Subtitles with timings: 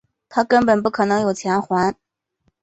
[0.29, 1.95] 他根本不可能有钱还